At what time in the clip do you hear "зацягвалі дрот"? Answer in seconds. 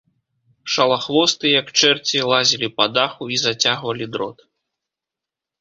3.45-4.37